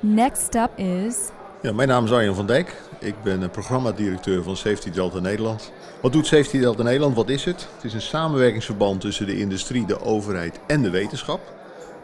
Next 0.00 0.54
up 0.54 0.78
is 0.78 1.16
Ja, 1.62 1.72
mijn 1.72 1.88
naam 1.88 2.04
is 2.04 2.12
Arjan 2.12 2.34
van 2.34 2.46
Dijk. 2.46 2.82
Ik 2.98 3.14
ben 3.22 3.50
programmadirecteur 3.50 4.42
van 4.42 4.56
Safety 4.56 4.90
Delta 4.90 5.18
Nederland. 5.18 5.72
Wat 6.00 6.12
doet 6.12 6.26
Safety 6.26 6.58
Delta 6.58 6.82
Nederland? 6.82 7.14
Wat 7.14 7.28
is 7.28 7.44
het? 7.44 7.68
Het 7.74 7.84
is 7.84 7.94
een 7.94 8.00
samenwerkingsverband 8.00 9.00
tussen 9.00 9.26
de 9.26 9.38
industrie, 9.38 9.86
de 9.86 10.00
overheid 10.00 10.60
en 10.66 10.82
de 10.82 10.90
wetenschap. 10.90 11.57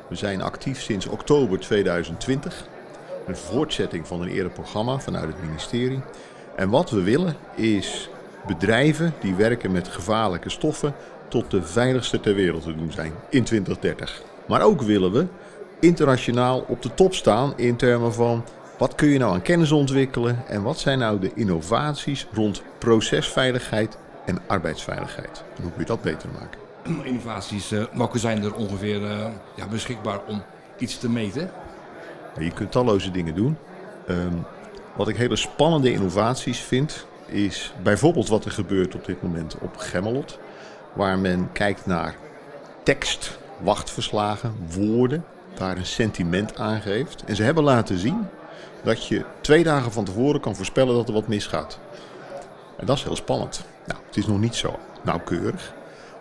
We 0.09 0.15
zijn 0.15 0.43
actief 0.43 0.83
sinds 0.83 1.07
oktober 1.07 1.59
2020. 1.59 2.67
Een 3.27 3.37
voortzetting 3.37 4.07
van 4.07 4.23
een 4.23 4.29
eerder 4.29 4.53
programma 4.53 4.99
vanuit 4.99 5.27
het 5.27 5.43
ministerie. 5.43 6.01
En 6.57 6.71
wat 6.71 6.91
we 6.91 7.03
willen 7.03 7.37
is 7.55 8.09
bedrijven 8.47 9.15
die 9.21 9.35
werken 9.35 9.73
met 9.73 9.89
gevaarlijke 9.89 10.51
stoffen 10.51 10.95
tot 11.29 11.51
de 11.51 11.63
veiligste 11.63 12.21
ter 12.21 12.35
wereld 12.35 12.63
te 12.63 12.77
doen 12.77 12.93
zijn 12.93 13.13
in 13.29 13.45
2030. 13.45 14.23
Maar 14.47 14.63
ook 14.63 14.83
willen 14.83 15.13
we 15.13 15.27
internationaal 15.81 16.65
op 16.69 16.83
de 16.83 16.95
top 16.95 17.15
staan 17.15 17.53
in 17.57 17.77
termen 17.77 18.15
van 18.15 18.45
wat 18.79 18.95
kun 18.95 19.09
je 19.09 19.19
nou 19.19 19.33
aan 19.33 19.43
kennis 19.43 19.73
ontwikkelen 19.73 20.43
en 20.49 20.63
wat 20.63 20.79
zijn 20.79 20.99
nou 20.99 21.19
de 21.19 21.31
innovaties 21.35 22.27
rond 22.33 22.63
procesveiligheid 22.79 23.97
en 24.27 24.39
arbeidsveiligheid? 24.47 25.45
En 25.57 25.63
hoe 25.63 25.71
kun 25.71 25.81
je 25.81 25.87
dat 25.87 26.03
beter 26.03 26.29
maken? 26.33 26.64
Innovaties, 27.03 27.73
eh, 27.73 27.85
welke 27.93 28.19
zijn 28.19 28.43
er 28.43 28.55
ongeveer 28.55 29.11
eh, 29.11 29.27
ja, 29.55 29.67
beschikbaar 29.67 30.21
om 30.27 30.43
iets 30.79 30.99
te 30.99 31.11
meten? 31.11 31.51
Je 32.39 32.51
kunt 32.51 32.73
talloze 32.73 33.11
dingen 33.11 33.35
doen. 33.35 33.57
Ehm, 34.07 34.35
wat 34.97 35.09
ik 35.09 35.17
hele 35.17 35.37
spannende 35.37 35.93
innovaties 35.93 36.59
vind, 36.59 37.07
is 37.27 37.73
bijvoorbeeld 37.83 38.29
wat 38.29 38.45
er 38.45 38.51
gebeurt 38.51 38.95
op 38.95 39.05
dit 39.05 39.23
moment 39.23 39.57
op 39.61 39.77
Gemmelot. 39.77 40.39
Waar 40.93 41.19
men 41.19 41.53
kijkt 41.53 41.87
naar 41.87 42.15
tekst, 42.83 43.39
wachtverslagen, 43.61 44.55
woorden, 44.71 45.25
daar 45.55 45.77
een 45.77 45.87
sentiment 45.87 46.57
aan 46.57 46.81
geeft. 46.81 47.25
En 47.25 47.37
ze 47.37 47.43
hebben 47.43 47.65
laten 47.65 47.99
zien 47.99 48.27
dat 48.83 49.07
je 49.07 49.25
twee 49.41 49.63
dagen 49.63 49.93
van 49.93 50.05
tevoren 50.05 50.41
kan 50.41 50.57
voorspellen 50.57 50.95
dat 50.95 51.09
er 51.09 51.15
wat 51.15 51.29
misgaat. 51.29 51.79
En 52.77 52.87
dat 52.87 52.97
is 52.97 53.03
heel 53.03 53.17
spannend. 53.17 53.65
Nou, 53.87 54.01
het 54.07 54.17
is 54.17 54.27
nog 54.27 54.41
niet 54.41 54.55
zo 54.55 54.79
nauwkeurig. 55.03 55.75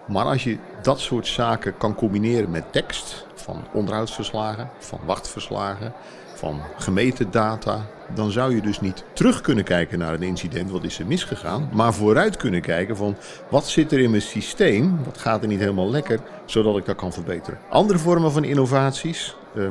Maar 0.08 0.26
als 0.26 0.44
je 0.44 0.58
dat 0.82 1.00
soort 1.00 1.28
zaken 1.28 1.78
kan 1.78 1.96
combineren 1.96 2.52
met 2.52 2.72
tekst, 2.72 3.26
van 3.36 3.64
onderhoudsverslagen, 3.74 4.70
van 4.80 5.00
wachtverslagen, 5.06 5.94
van 6.36 6.62
gemeten 6.78 7.32
data, 7.32 7.86
dan 8.16 8.32
zou 8.32 8.56
je 8.56 8.62
dus 8.62 8.82
niet 8.82 9.04
terug 9.14 9.42
kunnen 9.42 9.64
kijken 9.64 10.00
naar 10.00 10.14
een 10.14 10.24
incident, 10.24 10.72
wat 10.72 10.84
is 10.84 11.00
er 11.00 11.06
misgegaan, 11.06 11.70
maar 11.74 11.94
vooruit 11.94 12.38
kunnen 12.38 12.62
kijken 12.62 12.98
van 12.98 13.16
wat 13.50 13.68
zit 13.68 13.92
er 13.92 14.00
in 14.00 14.10
mijn 14.10 14.22
systeem, 14.22 15.04
wat 15.04 15.18
gaat 15.18 15.42
er 15.42 15.48
niet 15.48 15.60
helemaal 15.60 15.90
lekker, 15.90 16.20
zodat 16.46 16.78
ik 16.78 16.86
dat 16.86 16.96
kan 16.96 17.14
verbeteren. 17.14 17.60
Andere 17.70 18.00
vormen 18.00 18.32
van 18.32 18.44
innovaties, 18.44 19.36
uh, 19.56 19.68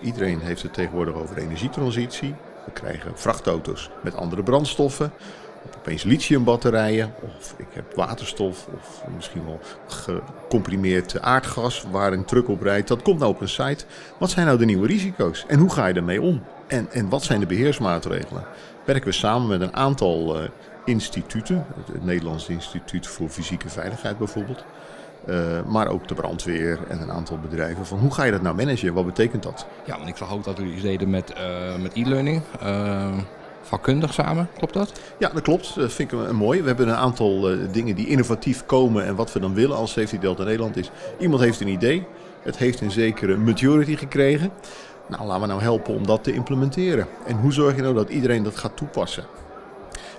iedereen 0.00 0.40
heeft 0.40 0.62
het 0.62 0.74
tegenwoordig 0.74 1.14
over 1.14 1.38
energietransitie. 1.38 2.34
We 2.64 2.72
krijgen 2.72 3.12
vrachtauto's 3.14 3.90
met 4.02 4.14
andere 4.14 4.42
brandstoffen 4.42 5.12
opeens 5.86 6.02
lithiumbatterijen 6.02 7.14
of 7.22 7.54
ik 7.56 7.66
heb 7.72 7.94
waterstof 7.94 8.68
of 8.74 9.02
misschien 9.16 9.44
wel 9.44 9.60
gecomprimeerd 9.86 11.20
aardgas 11.20 11.84
waar 11.90 12.12
een 12.12 12.24
truck 12.24 12.48
op 12.48 12.62
rijdt. 12.62 12.88
Dat 12.88 13.02
komt 13.02 13.18
nou 13.18 13.30
op 13.30 13.40
een 13.40 13.48
site. 13.48 13.84
Wat 14.18 14.30
zijn 14.30 14.46
nou 14.46 14.58
de 14.58 14.64
nieuwe 14.64 14.86
risico's 14.86 15.44
en 15.48 15.58
hoe 15.58 15.72
ga 15.72 15.86
je 15.86 15.94
daarmee 15.94 16.22
om? 16.22 16.42
En, 16.66 16.88
en 16.90 17.08
wat 17.08 17.22
zijn 17.22 17.40
de 17.40 17.46
beheersmaatregelen? 17.46 18.44
Werken 18.84 19.04
we 19.04 19.12
samen 19.12 19.48
met 19.48 19.60
een 19.60 19.76
aantal 19.76 20.42
uh, 20.42 20.48
instituten, 20.84 21.66
het, 21.92 22.04
Nederlands 22.04 22.48
Instituut 22.48 23.06
voor 23.06 23.28
Fysieke 23.28 23.68
Veiligheid 23.68 24.18
bijvoorbeeld. 24.18 24.64
Uh, 25.28 25.62
maar 25.66 25.88
ook 25.88 26.08
de 26.08 26.14
brandweer 26.14 26.78
en 26.88 27.00
een 27.00 27.10
aantal 27.10 27.38
bedrijven. 27.38 27.86
Van 27.86 27.98
hoe 27.98 28.14
ga 28.14 28.24
je 28.24 28.30
dat 28.30 28.42
nou 28.42 28.56
managen? 28.56 28.94
Wat 28.94 29.06
betekent 29.06 29.42
dat? 29.42 29.66
Ja, 29.84 29.96
want 29.96 30.08
ik 30.08 30.28
ook 30.30 30.44
dat 30.44 30.58
u 30.58 30.72
iets 30.72 30.82
deden 30.82 31.10
met, 31.10 31.34
uh, 31.38 31.82
met 31.82 31.94
e-learning 31.94 32.42
vakkundig 33.66 34.12
samen, 34.12 34.48
klopt 34.56 34.74
dat? 34.74 34.92
Ja, 35.18 35.28
dat 35.28 35.42
klopt. 35.42 35.74
Dat 35.74 35.92
vind 35.92 36.12
ik 36.12 36.32
mooi. 36.32 36.60
We 36.60 36.66
hebben 36.66 36.88
een 36.88 36.94
aantal 36.94 37.52
uh, 37.52 37.58
dingen 37.72 37.94
die 37.94 38.06
innovatief 38.06 38.66
komen 38.66 39.04
en 39.04 39.14
wat 39.14 39.32
we 39.32 39.40
dan 39.40 39.54
willen 39.54 39.76
als 39.76 39.92
Safety 39.92 40.18
Delta 40.18 40.44
Nederland 40.44 40.76
is... 40.76 40.90
iemand 41.18 41.42
heeft 41.42 41.60
een 41.60 41.68
idee, 41.68 42.06
het 42.42 42.56
heeft 42.56 42.80
een 42.80 42.90
zekere 42.90 43.36
maturity 43.36 43.96
gekregen. 43.96 44.50
Nou, 45.08 45.24
laten 45.24 45.40
we 45.40 45.46
nou 45.46 45.60
helpen 45.60 45.94
om 45.94 46.06
dat 46.06 46.24
te 46.24 46.32
implementeren. 46.32 47.06
En 47.26 47.36
hoe 47.36 47.52
zorg 47.52 47.76
je 47.76 47.82
nou 47.82 47.94
dat 47.94 48.08
iedereen 48.08 48.42
dat 48.42 48.56
gaat 48.56 48.76
toepassen? 48.76 49.24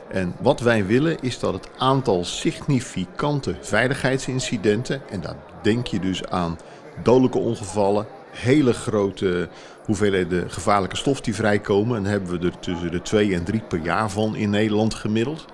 En 0.07 0.35
wat 0.39 0.59
wij 0.59 0.85
willen 0.85 1.17
is 1.21 1.39
dat 1.39 1.53
het 1.53 1.69
aantal 1.77 2.25
significante 2.25 3.55
veiligheidsincidenten, 3.61 5.01
en 5.09 5.21
daar 5.21 5.35
denk 5.61 5.87
je 5.87 5.99
dus 5.99 6.25
aan 6.25 6.57
dodelijke 7.03 7.37
ongevallen, 7.37 8.07
hele 8.31 8.73
grote 8.73 9.49
hoeveelheden 9.85 10.51
gevaarlijke 10.51 10.95
stof 10.95 11.21
die 11.21 11.35
vrijkomen. 11.35 11.97
En 11.97 12.05
hebben 12.05 12.39
we 12.39 12.45
er 12.45 12.59
tussen 12.59 12.91
de 12.91 13.01
2 13.01 13.33
en 13.33 13.43
3 13.43 13.61
per 13.67 13.79
jaar 13.79 14.09
van 14.09 14.35
in 14.35 14.49
Nederland 14.49 14.93
gemiddeld. 14.93 15.45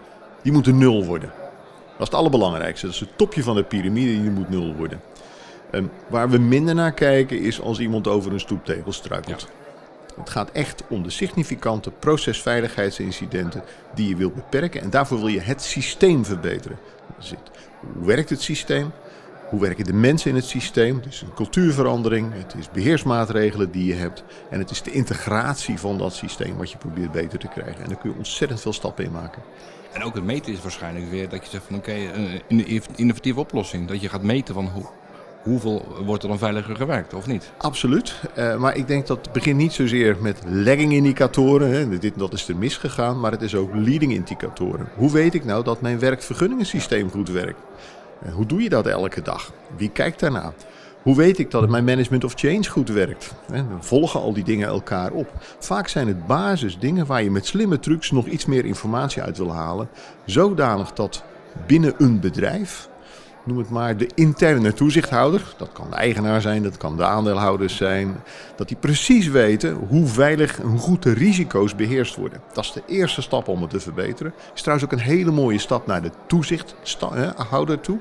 Die 0.41 0.51
moeten 0.51 0.77
nul 0.77 1.05
worden. 1.05 1.31
Dat 1.91 2.01
is 2.01 2.07
het 2.07 2.13
allerbelangrijkste. 2.13 2.85
Dat 2.85 2.95
is 2.95 3.01
het 3.01 3.17
topje 3.17 3.43
van 3.43 3.55
de 3.55 3.63
piramide, 3.63 4.21
die 4.21 4.31
moet 4.31 4.49
nul 4.49 4.75
worden. 4.75 5.01
En 5.71 5.91
waar 6.09 6.29
we 6.29 6.37
minder 6.37 6.75
naar 6.75 6.93
kijken 6.93 7.39
is 7.39 7.61
als 7.61 7.79
iemand 7.79 8.07
over 8.07 8.33
een 8.33 8.39
stoeptegel 8.39 8.91
struikelt. 8.91 9.47
Het 10.15 10.29
gaat 10.29 10.51
echt 10.51 10.83
om 10.89 11.03
de 11.03 11.09
significante 11.09 11.91
procesveiligheidsincidenten 11.91 13.63
die 13.95 14.09
je 14.09 14.15
wilt 14.15 14.35
beperken. 14.35 14.81
En 14.81 14.89
daarvoor 14.89 15.17
wil 15.17 15.27
je 15.27 15.39
het 15.39 15.61
systeem 15.61 16.25
verbeteren. 16.25 16.77
Hoe 17.93 18.05
werkt 18.05 18.29
het 18.29 18.41
systeem? 18.41 18.91
Hoe 19.53 19.62
werken 19.62 19.86
de 19.86 19.93
mensen 19.93 20.29
in 20.29 20.36
het 20.36 20.45
systeem? 20.45 20.95
Het 20.95 21.05
is 21.05 21.22
een 21.22 21.33
cultuurverandering, 21.33 22.33
het 22.33 22.55
is 22.57 22.72
beheersmaatregelen 22.72 23.72
die 23.72 23.86
je 23.86 23.93
hebt. 23.93 24.24
En 24.50 24.60
het 24.60 24.69
is 24.69 24.81
de 24.81 24.91
integratie 24.91 25.79
van 25.79 25.98
dat 25.98 26.13
systeem 26.13 26.57
wat 26.57 26.72
je 26.72 26.77
probeert 26.77 27.12
beter 27.12 27.39
te 27.39 27.48
krijgen. 27.48 27.83
En 27.83 27.89
daar 27.89 27.98
kun 27.98 28.10
je 28.10 28.17
ontzettend 28.17 28.62
veel 28.62 28.74
stappen 28.74 29.05
in 29.05 29.12
maken. 29.12 29.41
En 29.91 30.03
ook 30.03 30.15
het 30.15 30.24
meten 30.24 30.53
is 30.53 30.62
waarschijnlijk 30.62 31.10
weer 31.10 31.29
dat 31.29 31.43
je 31.43 31.50
zegt 31.50 31.63
van 31.67 31.75
oké, 31.75 31.93
een 32.48 32.83
innovatieve 32.95 33.39
oplossing. 33.39 33.88
Dat 33.88 34.01
je 34.01 34.10
gaat 34.10 34.24
meten 34.24 34.53
van 34.53 34.65
hoe, 34.65 34.86
hoeveel 35.43 35.95
wordt 36.05 36.24
er 36.24 36.29
dan 36.29 36.38
veiliger 36.38 36.75
gewerkt 36.75 37.13
of 37.13 37.27
niet? 37.27 37.51
Absoluut. 37.57 38.15
Uh, 38.38 38.57
maar 38.57 38.75
ik 38.75 38.88
denk 38.88 39.07
dat 39.07 39.17
het 39.17 39.31
begint 39.31 39.57
niet 39.57 39.74
zozeer 39.74 40.17
met 40.19 40.41
lagging 40.45 40.93
indicatoren. 40.93 41.72
Hè. 41.72 42.00
Dit 42.00 42.17
dat 42.17 42.33
is 42.33 42.48
er 42.48 42.55
misgegaan. 42.55 43.19
Maar 43.19 43.31
het 43.31 43.41
is 43.41 43.55
ook 43.55 43.74
leading 43.74 44.13
indicatoren. 44.13 44.88
Hoe 44.95 45.12
weet 45.12 45.33
ik 45.33 45.45
nou 45.45 45.63
dat 45.63 45.81
mijn 45.81 46.00
werkvergunningensysteem 46.00 47.10
goed 47.10 47.29
werkt? 47.29 47.60
Hoe 48.31 48.45
doe 48.45 48.61
je 48.61 48.69
dat 48.69 48.87
elke 48.87 49.21
dag? 49.21 49.51
Wie 49.77 49.89
kijkt 49.89 50.19
daarna? 50.19 50.53
Hoe 51.01 51.15
weet 51.15 51.39
ik 51.39 51.51
dat 51.51 51.69
mijn 51.69 51.83
management 51.83 52.23
of 52.23 52.33
change 52.35 52.69
goed 52.69 52.89
werkt? 52.89 53.33
We 53.47 53.63
volgen 53.79 54.19
al 54.19 54.33
die 54.33 54.43
dingen 54.43 54.67
elkaar 54.67 55.11
op. 55.11 55.31
Vaak 55.59 55.87
zijn 55.87 56.07
het 56.07 56.27
basisdingen 56.27 57.05
waar 57.05 57.23
je 57.23 57.31
met 57.31 57.45
slimme 57.45 57.79
trucs 57.79 58.11
nog 58.11 58.25
iets 58.25 58.45
meer 58.45 58.65
informatie 58.65 59.21
uit 59.21 59.37
wil 59.37 59.53
halen. 59.53 59.89
Zodanig 60.25 60.93
dat 60.93 61.23
binnen 61.67 61.93
een 61.97 62.19
bedrijf 62.19 62.89
noem 63.45 63.57
het 63.57 63.69
maar, 63.69 63.97
de 63.97 64.09
interne 64.15 64.73
toezichthouder. 64.73 65.53
Dat 65.57 65.69
kan 65.73 65.89
de 65.89 65.95
eigenaar 65.95 66.41
zijn, 66.41 66.63
dat 66.63 66.77
kan 66.77 66.97
de 66.97 67.03
aandeelhouders 67.03 67.75
zijn. 67.75 68.15
Dat 68.55 68.67
die 68.67 68.77
precies 68.77 69.27
weten 69.27 69.73
hoe 69.73 70.07
veilig 70.07 70.59
en 70.59 70.67
hoe 70.67 70.79
goed 70.79 71.03
de 71.03 71.13
risico's 71.13 71.75
beheerst 71.75 72.15
worden. 72.15 72.41
Dat 72.53 72.63
is 72.63 72.71
de 72.71 72.83
eerste 72.88 73.21
stap 73.21 73.47
om 73.47 73.62
het 73.62 73.69
te 73.69 73.79
verbeteren. 73.79 74.33
Is 74.55 74.62
trouwens 74.62 74.91
ook 74.91 75.00
een 75.00 75.05
hele 75.05 75.31
mooie 75.31 75.59
stap 75.59 75.88
naar 75.88 76.01
de 76.01 76.12
toezichthouder 76.27 77.79
toe. 77.79 78.00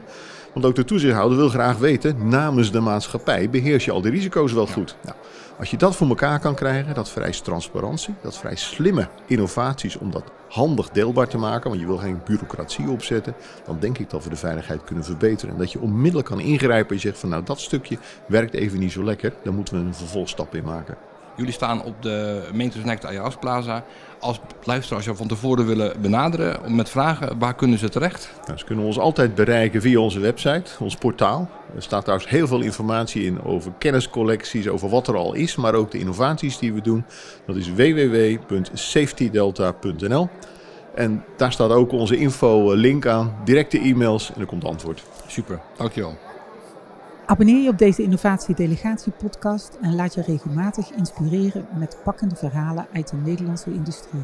Want 0.53 0.67
ook 0.67 0.75
de 0.75 0.85
toezichthouder 0.85 1.39
wil 1.39 1.49
graag 1.49 1.79
weten, 1.79 2.29
namens 2.29 2.73
de 2.73 2.81
maatschappij, 2.81 3.51
beheers 3.51 3.85
je 3.85 3.91
al 3.91 4.01
de 4.01 4.11
risico's 4.11 4.53
wel 4.53 4.67
goed? 4.67 4.97
Nou, 5.03 5.17
als 5.59 5.71
je 5.71 5.77
dat 5.77 5.97
voor 5.97 6.09
elkaar 6.09 6.41
kan 6.41 6.55
krijgen, 6.55 6.95
dat 6.95 7.11
vereist 7.11 7.45
transparantie, 7.45 8.15
dat 8.23 8.39
vereist 8.39 8.65
slimme 8.65 9.09
innovaties 9.27 9.99
om 9.99 10.11
dat 10.11 10.25
handig 10.53 10.91
deelbaar 10.91 11.29
te 11.29 11.39
maken, 11.39 11.69
want 11.69 11.81
je 11.81 11.87
wil 11.87 11.97
geen 11.97 12.21
bureaucratie 12.25 12.91
opzetten, 12.91 13.35
dan 13.65 13.79
denk 13.81 13.99
ik 13.99 14.11
dat 14.11 14.25
we 14.25 14.31
de 14.31 14.37
veiligheid 14.37 14.85
kunnen 14.85 15.05
verbeteren. 15.05 15.55
En 15.55 15.61
dat 15.61 15.73
je 15.73 15.81
onmiddellijk 15.81 16.29
kan 16.29 16.41
ingrijpen 16.41 16.95
en 16.95 17.01
zegt 17.01 17.19
van 17.19 17.29
nou 17.29 17.43
dat 17.43 17.61
stukje 17.61 17.99
werkt 18.27 18.55
even 18.55 18.79
niet 18.79 18.93
zo 18.93 19.05
lekker, 19.05 19.33
dan 19.43 19.55
moeten 19.55 19.75
we 19.75 19.81
een 19.81 19.95
vervolgstap 19.95 20.55
in 20.55 20.65
maken. 20.65 20.97
Jullie 21.37 21.53
staan 21.53 21.83
op 21.83 22.03
de 22.03 22.43
Next 22.85 23.07
Ajax 23.07 23.37
Plaza. 23.41 23.85
Als 24.21 24.41
luisteraars 24.65 25.05
jou 25.05 25.17
van 25.17 25.29
tevoren 25.29 25.67
willen 25.67 26.01
benaderen 26.01 26.75
met 26.75 26.91
vragen, 26.91 27.39
waar 27.39 27.55
kunnen 27.55 27.79
ze 27.79 27.89
terecht? 27.89 28.31
Nou, 28.47 28.59
ze 28.59 28.65
kunnen 28.65 28.85
ons 28.85 28.99
altijd 28.99 29.35
bereiken 29.35 29.81
via 29.81 29.99
onze 29.99 30.21
website, 30.21 30.71
ons 30.79 30.97
portaal. 30.97 31.49
Er 31.75 31.83
staat 31.83 32.03
trouwens 32.03 32.31
heel 32.31 32.47
veel 32.47 32.61
informatie 32.61 33.25
in 33.25 33.43
over 33.43 33.73
kenniscollecties, 33.79 34.69
over 34.69 34.89
wat 34.89 35.09
er 35.09 35.17
al 35.17 35.35
is, 35.35 35.57
maar 35.57 35.75
ook 35.75 35.91
de 35.91 35.99
innovaties 35.99 36.59
die 36.59 36.73
we 36.73 36.81
doen. 36.81 37.05
Dat 37.47 37.57
is 37.57 37.73
www.safetydelta.nl. 37.73 40.29
En 40.95 41.25
daar 41.37 41.53
staat 41.53 41.71
ook 41.71 41.93
onze 41.93 42.17
info-link 42.17 43.07
aan, 43.07 43.35
directe 43.45 43.79
e-mails 43.79 44.33
en 44.35 44.41
er 44.41 44.47
komt 44.47 44.65
antwoord. 44.65 45.03
Super, 45.27 45.61
dankjewel. 45.77 46.32
Abonneer 47.33 47.63
je 47.63 47.69
op 47.69 47.79
deze 47.79 48.03
Innovatie 48.03 48.55
Delegatie 48.55 49.13
podcast 49.13 49.79
en 49.81 49.95
laat 49.95 50.15
je 50.15 50.23
regelmatig 50.23 50.91
inspireren 50.91 51.67
met 51.79 51.97
pakkende 52.05 52.37
verhalen 52.37 52.87
uit 52.93 53.11
de 53.11 53.17
Nederlandse 53.17 53.73
industrie. 53.73 54.23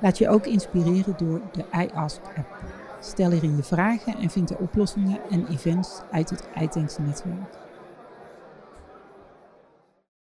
Laat 0.00 0.18
je 0.18 0.28
ook 0.28 0.46
inspireren 0.46 1.14
door 1.16 1.40
de 1.52 1.64
iAsk-app. 1.72 2.56
Stel 3.00 3.32
erin 3.32 3.56
je 3.56 3.62
vragen 3.62 4.16
en 4.16 4.30
vind 4.30 4.48
de 4.48 4.58
oplossingen 4.58 5.20
en 5.30 5.46
events 5.46 6.00
uit 6.10 6.30
het 6.30 6.48
iTanks 6.60 6.98
netwerk. 6.98 7.67